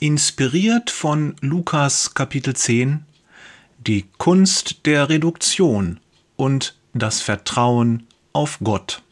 Inspiriert 0.00 0.90
von 0.90 1.34
Lukas 1.40 2.14
Kapitel 2.14 2.54
10 2.54 3.04
Die 3.84 4.04
Kunst 4.16 4.86
der 4.86 5.08
Reduktion 5.08 5.98
und 6.36 6.76
das 6.94 7.20
Vertrauen 7.20 8.06
auf 8.32 8.60
Gott. 8.62 9.02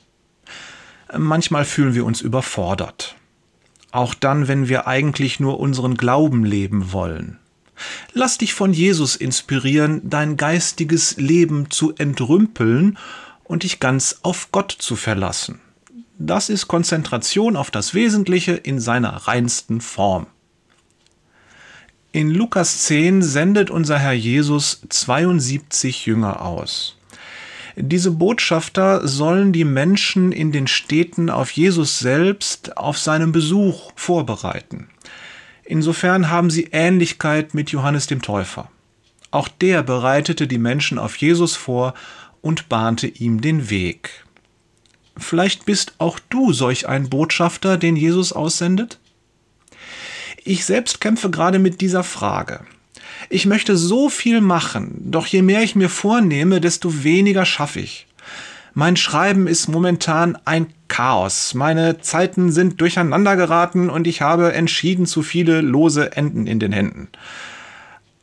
Manchmal 1.12 1.64
fühlen 1.64 1.94
wir 1.94 2.04
uns 2.04 2.20
überfordert. 2.20 3.16
Auch 3.90 4.14
dann, 4.14 4.46
wenn 4.46 4.68
wir 4.68 4.86
eigentlich 4.86 5.40
nur 5.40 5.58
unseren 5.58 5.96
Glauben 5.96 6.44
leben 6.44 6.92
wollen. 6.92 7.40
Lass 8.12 8.38
dich 8.38 8.54
von 8.54 8.72
Jesus 8.72 9.16
inspirieren, 9.16 10.02
dein 10.08 10.36
geistiges 10.36 11.16
Leben 11.16 11.68
zu 11.68 11.96
entrümpeln 11.96 12.96
und 13.42 13.64
dich 13.64 13.80
ganz 13.80 14.20
auf 14.22 14.52
Gott 14.52 14.70
zu 14.70 14.94
verlassen. 14.94 15.58
Das 16.16 16.48
ist 16.48 16.68
Konzentration 16.68 17.56
auf 17.56 17.72
das 17.72 17.92
Wesentliche 17.92 18.52
in 18.52 18.78
seiner 18.78 19.26
reinsten 19.26 19.80
Form. 19.80 20.28
In 22.16 22.30
Lukas 22.30 22.84
10 22.84 23.20
sendet 23.20 23.68
unser 23.68 23.98
Herr 23.98 24.14
Jesus 24.14 24.80
72 24.88 26.06
Jünger 26.06 26.40
aus. 26.40 26.96
Diese 27.76 28.10
Botschafter 28.10 29.06
sollen 29.06 29.52
die 29.52 29.66
Menschen 29.66 30.32
in 30.32 30.50
den 30.50 30.66
Städten 30.66 31.28
auf 31.28 31.50
Jesus 31.50 31.98
selbst, 31.98 32.78
auf 32.78 32.96
seinen 32.96 33.32
Besuch 33.32 33.92
vorbereiten. 33.96 34.88
Insofern 35.62 36.30
haben 36.30 36.48
sie 36.48 36.70
Ähnlichkeit 36.72 37.52
mit 37.52 37.68
Johannes 37.68 38.06
dem 38.06 38.22
Täufer. 38.22 38.70
Auch 39.30 39.48
der 39.48 39.82
bereitete 39.82 40.46
die 40.46 40.56
Menschen 40.56 40.98
auf 40.98 41.16
Jesus 41.16 41.54
vor 41.54 41.92
und 42.40 42.70
bahnte 42.70 43.08
ihm 43.08 43.42
den 43.42 43.68
Weg. 43.68 44.24
Vielleicht 45.18 45.66
bist 45.66 45.96
auch 45.98 46.18
du 46.30 46.54
solch 46.54 46.88
ein 46.88 47.10
Botschafter, 47.10 47.76
den 47.76 47.94
Jesus 47.94 48.32
aussendet? 48.32 49.00
Ich 50.46 50.64
selbst 50.64 51.00
kämpfe 51.00 51.28
gerade 51.28 51.58
mit 51.58 51.80
dieser 51.80 52.04
Frage. 52.04 52.60
Ich 53.30 53.46
möchte 53.46 53.76
so 53.76 54.08
viel 54.08 54.40
machen, 54.40 55.10
doch 55.10 55.26
je 55.26 55.42
mehr 55.42 55.64
ich 55.64 55.74
mir 55.74 55.88
vornehme, 55.88 56.60
desto 56.60 57.02
weniger 57.02 57.44
schaffe 57.44 57.80
ich. 57.80 58.06
Mein 58.72 58.94
Schreiben 58.94 59.48
ist 59.48 59.66
momentan 59.66 60.38
ein 60.44 60.68
Chaos. 60.86 61.54
Meine 61.54 62.00
Zeiten 62.00 62.52
sind 62.52 62.80
durcheinander 62.80 63.34
geraten 63.34 63.90
und 63.90 64.06
ich 64.06 64.22
habe 64.22 64.52
entschieden 64.52 65.06
zu 65.06 65.24
viele 65.24 65.62
lose 65.62 66.16
Enden 66.16 66.46
in 66.46 66.60
den 66.60 66.70
Händen. 66.70 67.08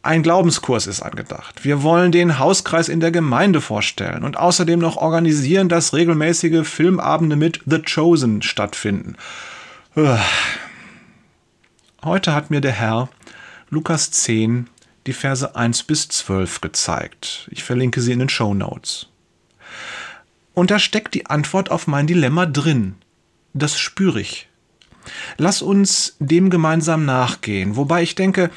Ein 0.01 0.23
Glaubenskurs 0.23 0.87
ist 0.87 1.01
angedacht. 1.01 1.65
Wir 1.65 1.83
wollen 1.83 2.13
den 2.13 2.39
Hauskreis 2.39 2.87
in 2.87 3.01
der 3.01 3.11
Gemeinde 3.11 3.59
vorstellen 3.59 4.23
und 4.23 4.37
außerdem 4.37 4.79
noch 4.79 4.95
organisieren, 4.95 5.67
dass 5.67 5.93
regelmäßige 5.93 6.65
Filmabende 6.65 7.35
mit 7.35 7.59
The 7.65 7.81
Chosen 7.81 8.41
stattfinden. 8.41 9.17
Heute 12.03 12.35
hat 12.35 12.51
mir 12.51 12.59
der 12.59 12.73
Herr 12.73 13.07
Lukas 13.69 14.11
10 14.11 14.69
die 15.07 15.13
Verse 15.13 15.55
1 15.55 15.83
bis 15.83 16.09
12 16.09 16.59
gezeigt. 16.59 17.47
Ich 17.49 17.63
verlinke 17.63 18.01
sie 18.01 18.11
in 18.11 18.19
den 18.19 18.27
Show 18.27 18.53
Notes. 18.53 19.07
Und 20.53 20.69
da 20.69 20.79
steckt 20.79 21.13
die 21.13 21.27
Antwort 21.27 21.71
auf 21.71 21.87
mein 21.87 22.05
Dilemma 22.05 22.45
drin. 22.45 22.95
Das 23.53 23.79
spüre 23.79 24.19
ich. 24.19 24.49
Lass 25.37 25.61
uns 25.61 26.17
dem 26.19 26.49
gemeinsam 26.49 27.05
nachgehen, 27.05 27.77
wobei 27.77 28.03
ich 28.03 28.15
denke, 28.15 28.49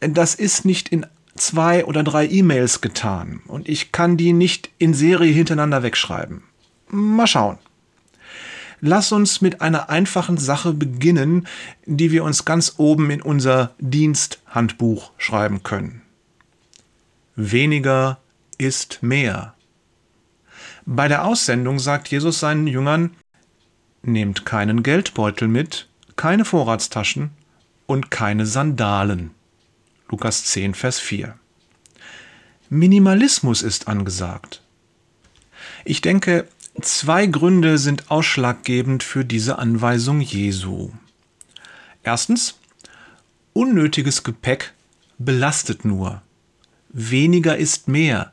das 0.00 0.34
ist 0.34 0.64
nicht 0.64 0.88
in 0.88 1.06
zwei 1.36 1.84
oder 1.84 2.02
drei 2.02 2.26
E-Mails 2.26 2.80
getan 2.80 3.42
und 3.46 3.68
ich 3.68 3.92
kann 3.92 4.16
die 4.16 4.32
nicht 4.32 4.70
in 4.78 4.92
Serie 4.92 5.32
hintereinander 5.32 5.84
wegschreiben. 5.84 6.42
Mal 6.88 7.28
schauen. 7.28 7.58
Lass 8.84 9.12
uns 9.12 9.40
mit 9.40 9.60
einer 9.60 9.90
einfachen 9.90 10.38
Sache 10.38 10.72
beginnen, 10.72 11.46
die 11.86 12.10
wir 12.10 12.24
uns 12.24 12.44
ganz 12.44 12.74
oben 12.78 13.12
in 13.12 13.22
unser 13.22 13.76
Diensthandbuch 13.78 15.12
schreiben 15.18 15.62
können. 15.62 16.02
Weniger 17.36 18.18
ist 18.58 19.00
mehr. 19.00 19.54
Bei 20.84 21.06
der 21.06 21.24
Aussendung 21.24 21.78
sagt 21.78 22.08
Jesus 22.08 22.40
seinen 22.40 22.66
Jüngern, 22.66 23.14
nehmt 24.02 24.44
keinen 24.44 24.82
Geldbeutel 24.82 25.46
mit, 25.46 25.88
keine 26.16 26.44
Vorratstaschen 26.44 27.30
und 27.86 28.10
keine 28.10 28.46
Sandalen. 28.46 29.30
Lukas 30.08 30.42
10, 30.46 30.74
Vers 30.74 30.98
4. 30.98 31.36
Minimalismus 32.68 33.62
ist 33.62 33.86
angesagt. 33.86 34.60
Ich 35.84 36.00
denke, 36.00 36.48
zwei 36.82 37.26
Gründe 37.26 37.78
sind 37.78 38.10
ausschlaggebend 38.10 39.02
für 39.02 39.24
diese 39.24 39.58
Anweisung 39.58 40.20
Jesu. 40.20 40.90
Erstens, 42.02 42.58
unnötiges 43.52 44.22
Gepäck 44.22 44.72
belastet 45.18 45.84
nur. 45.84 46.22
Weniger 46.90 47.56
ist 47.56 47.88
mehr. 47.88 48.32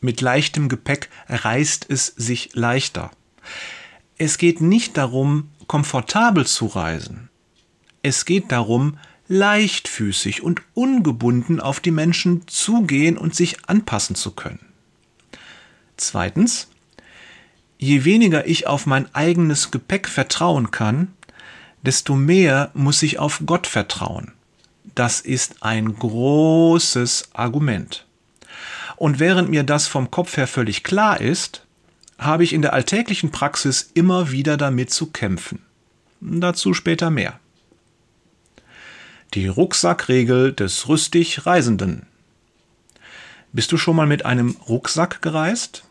Mit 0.00 0.20
leichtem 0.20 0.68
Gepäck 0.68 1.08
reißt 1.28 1.86
es 1.88 2.06
sich 2.06 2.50
leichter. 2.54 3.10
Es 4.18 4.38
geht 4.38 4.60
nicht 4.60 4.96
darum, 4.96 5.50
komfortabel 5.66 6.46
zu 6.46 6.66
reisen. 6.66 7.28
Es 8.02 8.24
geht 8.24 8.52
darum, 8.52 8.98
leichtfüßig 9.28 10.42
und 10.42 10.62
ungebunden 10.74 11.60
auf 11.60 11.80
die 11.80 11.90
Menschen 11.90 12.46
zugehen 12.46 13.18
und 13.18 13.34
sich 13.34 13.68
anpassen 13.68 14.14
zu 14.14 14.30
können. 14.32 14.64
Zweitens, 15.96 16.68
je 17.78 18.04
weniger 18.04 18.46
ich 18.46 18.66
auf 18.66 18.86
mein 18.86 19.12
eigenes 19.14 19.70
Gepäck 19.70 20.08
vertrauen 20.08 20.70
kann, 20.70 21.14
desto 21.82 22.14
mehr 22.14 22.70
muss 22.74 23.02
ich 23.02 23.18
auf 23.18 23.42
Gott 23.46 23.66
vertrauen. 23.66 24.32
Das 24.94 25.20
ist 25.20 25.62
ein 25.62 25.94
großes 25.94 27.30
Argument. 27.32 28.06
Und 28.96 29.18
während 29.18 29.50
mir 29.50 29.62
das 29.62 29.86
vom 29.86 30.10
Kopf 30.10 30.36
her 30.36 30.46
völlig 30.46 30.82
klar 30.82 31.20
ist, 31.20 31.66
habe 32.18 32.44
ich 32.44 32.52
in 32.52 32.62
der 32.62 32.72
alltäglichen 32.72 33.30
Praxis 33.30 33.90
immer 33.92 34.30
wieder 34.30 34.56
damit 34.56 34.90
zu 34.90 35.06
kämpfen. 35.06 35.60
Dazu 36.20 36.72
später 36.72 37.10
mehr. 37.10 37.38
Die 39.34 39.48
Rucksackregel 39.48 40.52
des 40.54 40.88
rüstig 40.88 41.44
Reisenden. 41.44 42.06
Bist 43.52 43.70
du 43.70 43.76
schon 43.76 43.96
mal 43.96 44.06
mit 44.06 44.24
einem 44.24 44.56
Rucksack 44.68 45.20
gereist? 45.20 45.85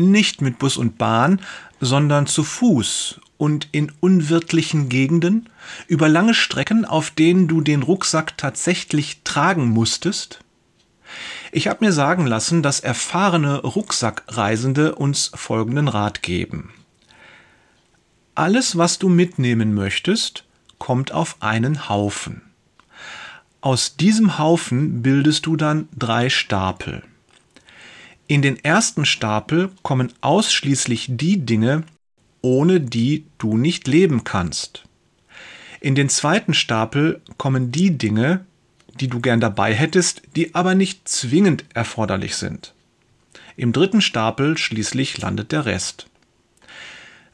Nicht 0.00 0.40
mit 0.40 0.58
Bus 0.58 0.76
und 0.76 0.98
Bahn, 0.98 1.40
sondern 1.80 2.26
zu 2.26 2.44
Fuß 2.44 3.20
und 3.36 3.68
in 3.72 3.92
unwirtlichen 4.00 4.88
Gegenden, 4.88 5.48
über 5.88 6.08
lange 6.08 6.34
Strecken, 6.34 6.84
auf 6.84 7.10
denen 7.10 7.48
du 7.48 7.60
den 7.60 7.82
Rucksack 7.82 8.36
tatsächlich 8.36 9.22
tragen 9.24 9.68
musstest? 9.68 10.40
Ich 11.52 11.66
habe 11.66 11.84
mir 11.84 11.92
sagen 11.92 12.26
lassen, 12.26 12.62
dass 12.62 12.80
erfahrene 12.80 13.62
Rucksackreisende 13.62 14.94
uns 14.94 15.32
folgenden 15.34 15.88
Rat 15.88 16.22
geben. 16.22 16.72
Alles, 18.34 18.78
was 18.78 18.98
du 18.98 19.08
mitnehmen 19.08 19.74
möchtest, 19.74 20.44
kommt 20.78 21.12
auf 21.12 21.36
einen 21.40 21.88
Haufen. 21.88 22.42
Aus 23.60 23.96
diesem 23.96 24.38
Haufen 24.38 25.02
bildest 25.02 25.46
du 25.46 25.56
dann 25.56 25.88
drei 25.96 26.30
Stapel. 26.30 27.02
In 28.30 28.42
den 28.42 28.64
ersten 28.64 29.06
Stapel 29.06 29.72
kommen 29.82 30.12
ausschließlich 30.20 31.06
die 31.08 31.44
Dinge, 31.44 31.82
ohne 32.42 32.80
die 32.80 33.24
du 33.38 33.56
nicht 33.56 33.88
leben 33.88 34.22
kannst. 34.22 34.84
In 35.80 35.96
den 35.96 36.08
zweiten 36.08 36.54
Stapel 36.54 37.22
kommen 37.38 37.72
die 37.72 37.98
Dinge, 37.98 38.44
die 39.00 39.08
du 39.08 39.18
gern 39.18 39.40
dabei 39.40 39.74
hättest, 39.74 40.22
die 40.36 40.54
aber 40.54 40.76
nicht 40.76 41.08
zwingend 41.08 41.64
erforderlich 41.74 42.36
sind. 42.36 42.72
Im 43.56 43.72
dritten 43.72 44.00
Stapel 44.00 44.56
schließlich 44.56 45.18
landet 45.18 45.50
der 45.50 45.66
Rest. 45.66 46.06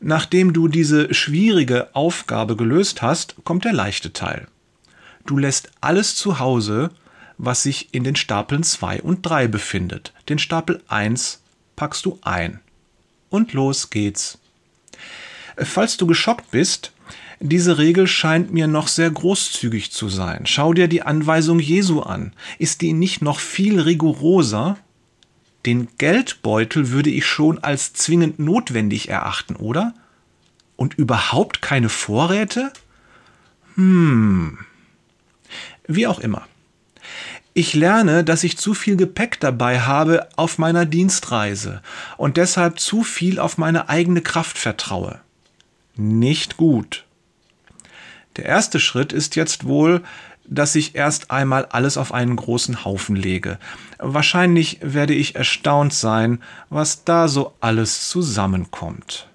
Nachdem 0.01 0.55
du 0.55 0.67
diese 0.67 1.13
schwierige 1.13 1.95
Aufgabe 1.95 2.57
gelöst 2.57 3.03
hast, 3.03 3.35
kommt 3.45 3.67
der 3.67 3.75
leichte 3.75 4.15
Teil. 4.15 4.49
Du 5.27 5.37
lässt 5.37 5.71
alles 5.83 6.15
zu 6.15 6.39
Hause, 6.39 6.91
was 7.39 7.63
sich 7.63 7.89
in 7.93 8.05
den 8.05 8.17
Stapeln 8.17 8.63
2 8.63 9.03
und 9.03 9.23
3 9.23 9.49
befindet. 9.49 10.13
Den 10.29 10.39
Stapel 10.39 10.83
1 10.89 11.43
packst 11.77 12.05
du 12.07 12.19
ein. 12.23 12.61
Und 13.29 13.53
los 13.53 13.91
geht's. 13.91 14.39
Falls 15.57 15.97
du 15.97 16.07
geschockt 16.07 16.51
bist, 16.51 16.93
diese 17.41 17.79
Regel 17.79 18.07
scheint 18.07 18.53
mir 18.53 18.67
noch 18.67 18.89
sehr 18.89 19.11
großzügig 19.11 19.93
zu 19.93 20.09
sein. 20.09 20.47
Schau 20.47 20.73
dir 20.73 20.89
die 20.89 21.03
Anweisung 21.03 21.61
Jesu 21.61 22.01
an. 22.01 22.33
Ist 22.59 22.81
die 22.81 22.93
nicht 22.93 23.21
noch 23.21 23.41
viel 23.41 23.81
rigoroser? 23.81 24.79
Den 25.67 25.89
Geldbeutel 25.99 26.91
würde 26.91 27.11
ich 27.11 27.27
schon 27.27 27.59
als 27.59 27.93
zwingend 27.93 28.39
notwendig 28.39 29.09
erachten, 29.09 29.57
oder? 29.57 29.95
Und 30.77 30.95
überhaupt 30.95 31.61
keine 31.61 31.89
Vorräte? 31.89 32.73
Hm. 33.75 34.59
Wie 35.87 36.07
auch 36.07 36.21
immer. 36.21 36.47
Ich 37.59 37.73
lerne, 37.73 38.23
dass 38.23 38.45
ich 38.45 38.59
zu 38.59 38.75
viel 38.75 38.97
Gepäck 38.99 39.41
dabei 39.41 39.81
habe 39.81 40.29
auf 40.37 40.59
meiner 40.59 40.85
Dienstreise 40.85 41.81
und 42.19 42.37
deshalb 42.37 42.79
zu 42.79 43.03
viel 43.03 43.39
auf 43.39 43.57
meine 43.57 43.89
eigene 43.89 44.21
Kraft 44.21 44.59
vertraue. 44.59 45.23
Nicht 45.95 46.59
gut. 46.59 47.07
Der 48.37 48.45
erste 48.45 48.79
Schritt 48.79 49.15
ist 49.15 49.37
jetzt 49.37 49.65
wohl, 49.65 50.03
dass 50.45 50.75
ich 50.75 50.97
erst 50.97 51.31
einmal 51.31 51.65
alles 51.65 51.97
auf 51.97 52.13
einen 52.13 52.37
großen 52.37 52.85
Haufen 52.85 53.17
lege. 53.17 53.59
Wahrscheinlich 53.97 54.81
werde 54.83 55.15
ich 55.15 55.35
erstaunt 55.35 55.95
sein, 55.95 56.43
was 56.69 57.05
da 57.05 57.27
so 57.27 57.55
alles 57.61 58.11
zusammenkommt. 58.11 59.29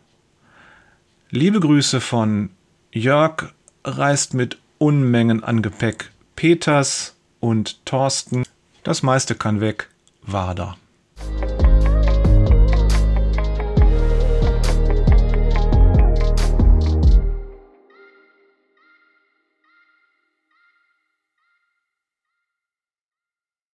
Liebe 1.32 1.60
Grüße 1.60 2.00
von 2.00 2.52
Jörg 2.92 3.52
reist 3.84 4.36
mit 4.36 4.60
Unmengen 4.78 5.44
an 5.44 5.64
Gepäck. 5.64 6.12
Peters 6.36 7.16
und 7.42 7.86
Thorsten, 7.86 8.46
das 8.84 9.04
meiste 9.04 9.36
kann 9.36 9.60
weg, 9.60 9.90
Wader. 10.22 10.78